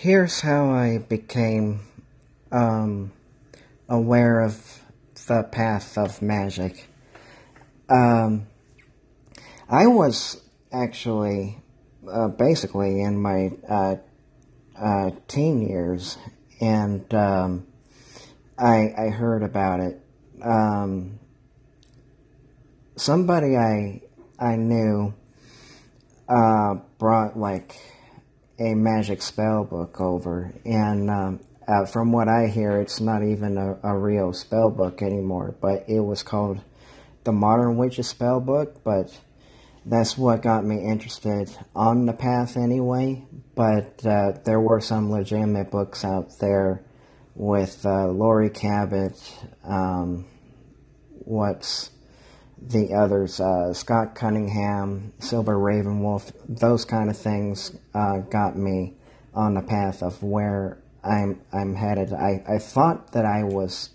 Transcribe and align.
here's 0.00 0.40
how 0.40 0.70
I 0.70 0.96
became 0.96 1.80
um, 2.50 3.12
aware 3.86 4.40
of 4.40 4.80
the 5.26 5.42
path 5.42 5.98
of 5.98 6.22
magic. 6.22 6.88
Um, 7.90 8.46
I 9.68 9.88
was 9.88 10.40
actually 10.72 11.58
uh, 12.10 12.28
basically 12.28 13.02
in 13.02 13.20
my 13.20 13.50
uh, 13.68 13.96
uh, 14.74 15.10
teen 15.28 15.68
years, 15.68 16.16
and 16.62 17.12
um, 17.12 17.66
I, 18.58 18.94
I 18.96 19.08
heard 19.10 19.42
about 19.42 19.80
it. 19.80 20.00
Um, 20.42 21.18
somebody 22.96 23.54
I 23.54 24.00
I 24.38 24.56
knew 24.56 25.12
uh, 26.26 26.76
brought 26.96 27.38
like 27.38 27.76
a 28.60 28.74
magic 28.74 29.22
spell 29.22 29.64
book 29.64 30.00
over, 30.00 30.52
and 30.64 31.10
um, 31.10 31.40
uh, 31.66 31.86
from 31.86 32.12
what 32.12 32.28
I 32.28 32.46
hear, 32.46 32.80
it's 32.80 33.00
not 33.00 33.22
even 33.22 33.56
a, 33.56 33.78
a 33.82 33.96
real 33.96 34.32
spell 34.32 34.70
book 34.70 35.02
anymore. 35.02 35.54
But 35.60 35.88
it 35.88 36.00
was 36.00 36.22
called 36.22 36.60
the 37.24 37.32
Modern 37.32 37.76
Witch's 37.76 38.08
Spell 38.08 38.40
Book, 38.40 38.82
but 38.84 39.18
that's 39.86 40.18
what 40.18 40.42
got 40.42 40.64
me 40.64 40.84
interested 40.84 41.50
on 41.74 42.06
the 42.06 42.12
path 42.12 42.56
anyway. 42.56 43.24
But 43.54 44.04
uh, 44.04 44.32
there 44.44 44.60
were 44.60 44.80
some 44.80 45.10
legitimate 45.10 45.70
books 45.70 46.04
out 46.04 46.38
there 46.38 46.84
with 47.34 47.84
uh, 47.86 48.08
Laurie 48.08 48.50
Cabot. 48.50 49.16
Um, 49.64 50.26
what's 51.24 51.90
the 52.60 52.94
others? 52.94 53.40
Uh, 53.40 53.72
Scott 53.72 54.14
Cunningham, 54.14 55.12
Silver 55.18 55.56
Ravenwolf. 55.56 56.32
Those 56.48 56.84
kind 56.84 57.10
of 57.10 57.16
things 57.16 57.76
uh, 57.94 58.18
got 58.18 58.56
me 58.56 58.94
on 59.34 59.54
the 59.54 59.62
path 59.62 60.02
of 60.02 60.22
where 60.22 60.82
I'm 61.02 61.40
I'm 61.52 61.74
headed. 61.74 62.12
I, 62.12 62.42
I 62.48 62.58
thought 62.58 63.12
that 63.12 63.24
I 63.24 63.44
was 63.44 63.90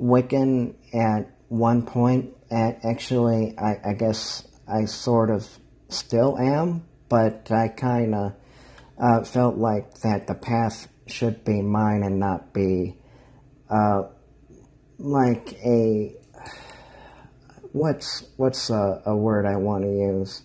Wiccan 0.00 0.74
at 0.94 1.30
one 1.48 1.82
point. 1.82 2.34
At 2.50 2.84
actually, 2.84 3.54
I, 3.58 3.90
I 3.90 3.92
guess 3.94 4.46
I 4.68 4.84
sort 4.84 5.30
of 5.30 5.48
still 5.88 6.38
am, 6.38 6.86
but 7.08 7.50
I 7.50 7.68
kind 7.68 8.14
of 8.14 8.32
uh, 8.98 9.24
felt 9.24 9.56
like 9.56 10.00
that 10.00 10.26
the 10.26 10.34
path 10.34 10.88
should 11.06 11.44
be 11.44 11.62
mine 11.62 12.02
and 12.02 12.18
not 12.18 12.52
be 12.52 12.96
uh, 13.70 14.02
like 14.98 15.52
a 15.64 16.14
what's 17.76 18.24
what's 18.36 18.70
a, 18.70 19.02
a 19.04 19.14
word 19.14 19.44
I 19.44 19.56
want 19.56 19.84
to 19.84 19.90
use. 19.90 20.42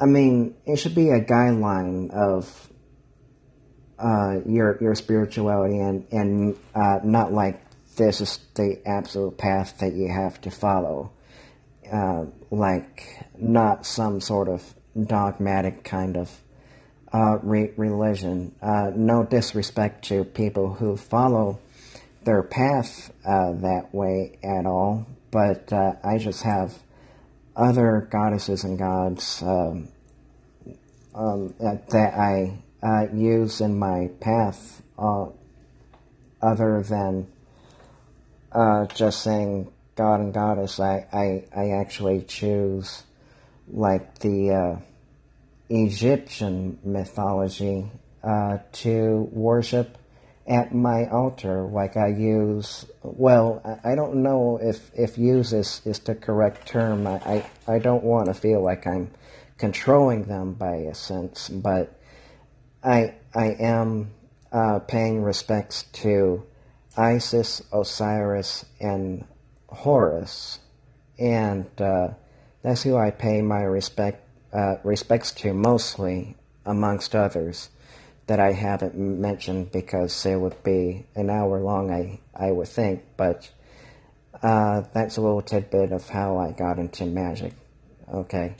I 0.00 0.06
mean, 0.06 0.56
it 0.66 0.76
should 0.76 0.94
be 0.94 1.10
a 1.10 1.20
guideline 1.20 2.10
of 2.10 2.70
uh, 3.98 4.40
your 4.46 4.78
your 4.80 4.94
spirituality 4.94 5.78
and 5.78 6.06
and 6.10 6.56
uh, 6.74 6.98
not 7.04 7.32
like 7.32 7.60
this 7.96 8.20
is 8.20 8.38
the 8.54 8.80
absolute 8.86 9.38
path 9.38 9.78
that 9.78 9.94
you 9.94 10.08
have 10.08 10.40
to 10.42 10.50
follow. 10.50 11.12
Uh, 11.90 12.26
like 12.50 13.24
not 13.38 13.86
some 13.86 14.20
sort 14.20 14.48
of 14.48 14.62
dogmatic 15.06 15.84
kind 15.84 16.16
of 16.16 16.30
uh, 17.12 17.38
re- 17.42 17.72
religion. 17.76 18.54
Uh, 18.60 18.90
no 18.94 19.24
disrespect 19.24 20.04
to 20.04 20.24
people 20.24 20.74
who 20.74 20.96
follow 20.96 21.58
their 22.28 22.42
path 22.42 23.10
uh, 23.24 23.52
that 23.52 23.88
way 23.90 24.38
at 24.44 24.66
all, 24.66 25.06
but 25.30 25.72
uh, 25.72 25.92
I 26.04 26.18
just 26.18 26.42
have 26.42 26.74
other 27.56 28.06
goddesses 28.10 28.64
and 28.64 28.78
gods 28.78 29.42
um, 29.42 29.88
um, 31.14 31.54
that 31.58 32.12
I 32.14 32.58
uh, 32.82 33.06
use 33.14 33.62
in 33.62 33.78
my 33.78 34.10
path 34.20 34.82
other 36.42 36.82
than 36.82 37.26
just 38.94 39.22
saying 39.22 39.72
god 39.96 40.20
and 40.20 40.34
goddess, 40.34 40.78
I, 40.80 41.06
I, 41.10 41.44
I 41.56 41.70
actually 41.80 42.20
choose 42.28 43.04
like 43.72 44.18
the 44.18 44.50
uh, 44.50 44.76
Egyptian 45.70 46.78
mythology 46.84 47.90
uh, 48.22 48.58
to 48.72 49.30
worship 49.32 49.96
at 50.48 50.74
my 50.74 51.06
altar. 51.10 51.62
Like 51.62 51.96
I 51.96 52.08
use, 52.08 52.86
well, 53.02 53.62
I, 53.84 53.94
don't 53.94 54.22
know 54.22 54.58
if, 54.60 54.90
if 54.94 55.18
use 55.18 55.52
is, 55.52 55.82
is 55.84 55.98
the 56.00 56.14
correct 56.14 56.66
term. 56.66 57.06
I, 57.06 57.44
I, 57.66 57.74
I 57.74 57.78
don't 57.78 58.02
want 58.02 58.26
to 58.26 58.34
feel 58.34 58.62
like 58.62 58.86
I'm 58.86 59.10
controlling 59.58 60.24
them 60.24 60.54
by 60.54 60.76
a 60.76 60.94
sense, 60.94 61.48
but 61.50 61.92
I, 62.82 63.14
I 63.34 63.48
am 63.60 64.12
uh, 64.50 64.78
paying 64.80 65.22
respects 65.22 65.82
to 65.92 66.44
Isis, 66.96 67.62
Osiris, 67.72 68.64
and 68.80 69.24
Horus, 69.68 70.60
and 71.18 71.66
uh, 71.78 72.08
that's 72.62 72.82
who 72.82 72.96
I 72.96 73.10
pay 73.10 73.42
my 73.42 73.60
respect 73.60 74.24
uh, 74.52 74.76
respects 74.82 75.30
to 75.32 75.52
mostly, 75.52 76.36
amongst 76.64 77.14
others, 77.14 77.68
that 78.28 78.38
I 78.38 78.52
haven't 78.52 78.94
mentioned 78.94 79.72
because 79.72 80.24
it 80.24 80.36
would 80.36 80.62
be 80.62 81.06
an 81.16 81.30
hour 81.30 81.58
long. 81.60 81.90
I 81.90 82.20
I 82.34 82.52
would 82.52 82.68
think, 82.68 83.02
but 83.16 83.50
uh, 84.42 84.82
that's 84.92 85.16
a 85.16 85.20
little 85.20 85.42
tidbit 85.42 85.92
of 85.92 86.08
how 86.08 86.38
I 86.38 86.52
got 86.52 86.78
into 86.78 87.06
magic. 87.06 87.54
Okay, 88.12 88.54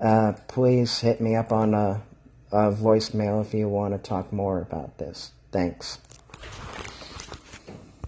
uh, 0.00 0.34
please 0.46 1.00
hit 1.00 1.20
me 1.20 1.34
up 1.34 1.52
on 1.52 1.74
a, 1.74 2.02
a 2.52 2.70
voicemail 2.70 3.44
if 3.44 3.52
you 3.52 3.68
want 3.68 3.94
to 3.94 3.98
talk 3.98 4.32
more 4.32 4.60
about 4.60 4.98
this. 4.98 5.32
Thanks. 5.50 5.98